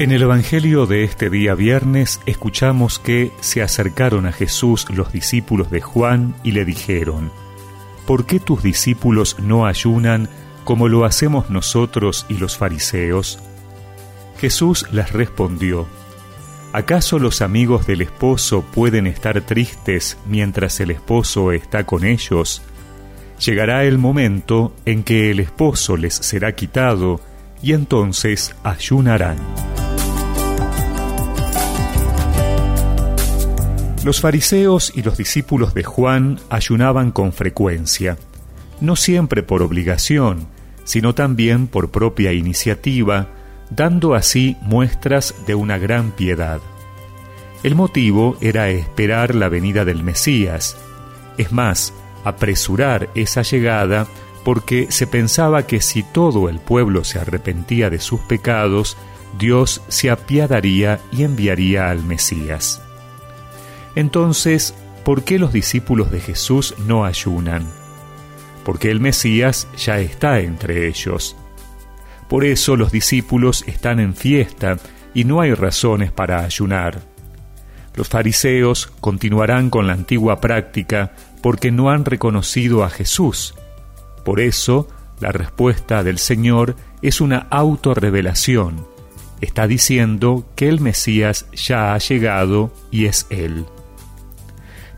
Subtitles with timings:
[0.00, 5.70] En el Evangelio de este día viernes escuchamos que se acercaron a Jesús los discípulos
[5.70, 7.30] de Juan y le dijeron,
[8.06, 10.30] ¿Por qué tus discípulos no ayunan
[10.64, 13.40] como lo hacemos nosotros y los fariseos?
[14.38, 15.86] Jesús les respondió,
[16.72, 22.62] ¿acaso los amigos del esposo pueden estar tristes mientras el esposo está con ellos?
[23.38, 27.20] Llegará el momento en que el esposo les será quitado
[27.62, 29.36] y entonces ayunarán.
[34.02, 38.16] Los fariseos y los discípulos de Juan ayunaban con frecuencia,
[38.80, 40.46] no siempre por obligación,
[40.84, 43.28] sino también por propia iniciativa,
[43.68, 46.60] dando así muestras de una gran piedad.
[47.62, 50.78] El motivo era esperar la venida del Mesías,
[51.36, 51.92] es más,
[52.24, 54.06] apresurar esa llegada
[54.44, 58.96] porque se pensaba que si todo el pueblo se arrepentía de sus pecados,
[59.38, 62.80] Dios se apiadaría y enviaría al Mesías.
[63.94, 64.74] Entonces,
[65.04, 67.66] ¿por qué los discípulos de Jesús no ayunan?
[68.64, 71.36] Porque el Mesías ya está entre ellos.
[72.28, 74.78] Por eso los discípulos están en fiesta
[75.14, 77.00] y no hay razones para ayunar.
[77.96, 83.54] Los fariseos continuarán con la antigua práctica porque no han reconocido a Jesús.
[84.24, 88.86] Por eso, la respuesta del Señor es una autorrevelación.
[89.40, 93.64] Está diciendo que el Mesías ya ha llegado y es Él.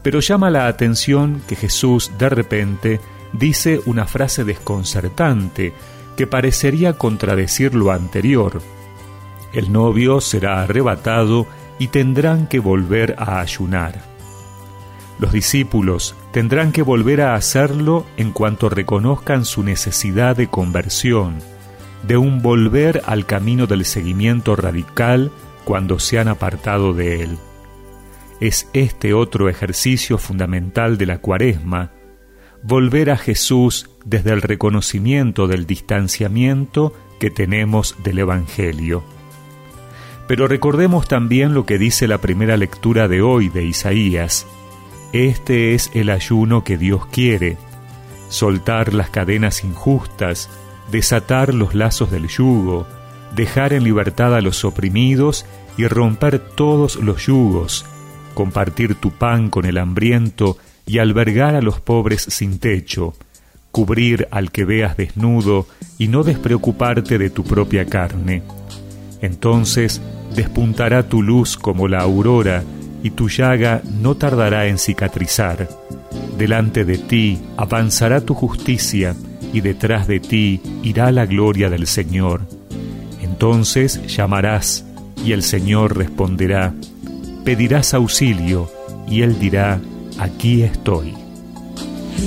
[0.02, 3.00] Pero llama la atención que Jesús de repente
[3.32, 5.72] dice una frase desconcertante
[6.16, 8.60] que parecería contradecir lo anterior.
[9.52, 11.46] El novio será arrebatado
[11.78, 14.02] y tendrán que volver a ayunar.
[15.18, 21.38] Los discípulos tendrán que volver a hacerlo en cuanto reconozcan su necesidad de conversión,
[22.02, 25.30] de un volver al camino del seguimiento radical
[25.64, 27.38] cuando se han apartado de él
[28.42, 31.92] es este otro ejercicio fundamental de la cuaresma,
[32.64, 39.04] volver a Jesús desde el reconocimiento del distanciamiento que tenemos del Evangelio.
[40.26, 44.44] Pero recordemos también lo que dice la primera lectura de hoy de Isaías.
[45.12, 47.58] Este es el ayuno que Dios quiere,
[48.28, 50.50] soltar las cadenas injustas,
[50.90, 52.88] desatar los lazos del yugo,
[53.36, 57.86] dejar en libertad a los oprimidos y romper todos los yugos,
[58.32, 60.56] compartir tu pan con el hambriento
[60.86, 63.14] y albergar a los pobres sin techo,
[63.70, 65.66] cubrir al que veas desnudo
[65.98, 68.42] y no despreocuparte de tu propia carne.
[69.20, 70.00] Entonces
[70.34, 72.64] despuntará tu luz como la aurora
[73.02, 75.68] y tu llaga no tardará en cicatrizar.
[76.38, 79.14] Delante de ti avanzará tu justicia
[79.52, 82.42] y detrás de ti irá la gloria del Señor.
[83.20, 84.84] Entonces llamarás
[85.24, 86.74] y el Señor responderá
[87.44, 88.70] pedirás auxilio
[89.08, 89.80] y Él dirá,
[90.18, 91.14] aquí estoy.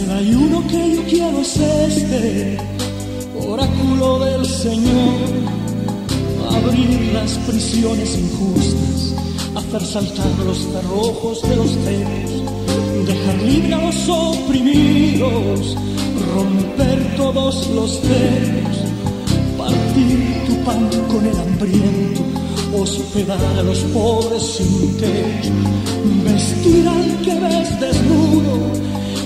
[0.03, 2.57] El ayuno que yo quiero es este,
[3.47, 5.15] oráculo del Señor,
[6.51, 9.15] abrir las prisiones injustas,
[9.55, 15.77] hacer saltar los cerrojos de los celos, dejar libre a los oprimidos,
[16.35, 18.77] romper todos los celos,
[19.57, 22.34] partir tu pan con el hambriento
[22.85, 25.49] hospedar a los pobres sin techo,
[26.23, 28.71] vestir al que ves desnudo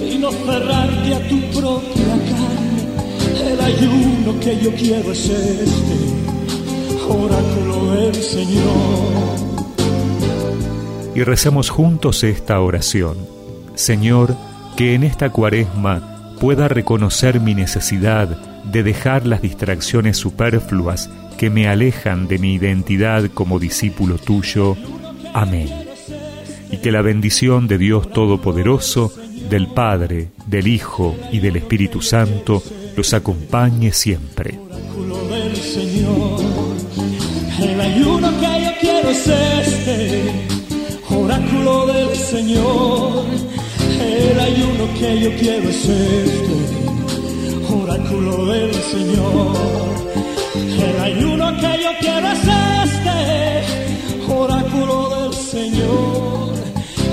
[0.02, 3.52] y no cerrarte a tu propia carne.
[3.52, 5.98] El ayuno que yo quiero es este,
[7.10, 9.50] oráculo del Señor.
[11.14, 13.18] Y recemos juntos esta oración.
[13.76, 14.36] Señor,
[14.78, 18.30] que en esta cuaresma pueda reconocer mi necesidad
[18.64, 21.10] de dejar las distracciones superfluas
[21.40, 24.76] que me alejan de mi identidad como discípulo tuyo.
[25.34, 25.70] Amén.
[26.70, 29.14] Y que la bendición de Dios Todopoderoso,
[29.50, 32.62] del Padre, del Hijo y del Espíritu Santo
[32.98, 34.60] los acompañe siempre.
[37.62, 40.32] El ayuno que yo quiero es este,
[41.10, 43.26] oráculo del Señor.
[43.98, 49.90] El ayuno que yo quiero es este, oráculo del Señor.
[50.80, 52.48] El ayuno camino que yo quiero es
[52.84, 56.54] este, oráculo del Señor.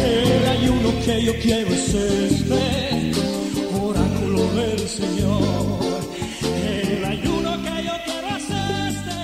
[0.05, 3.12] El ayuno que yo quiero es este,
[3.81, 6.03] oráculo del Señor.
[6.62, 8.50] El ayuno que yo quiero es
[8.91, 9.19] este,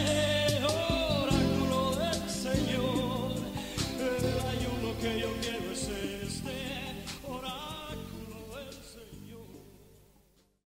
[0.65, 3.33] oráculo del Señor.
[3.99, 5.62] El ayuno que yo quiero.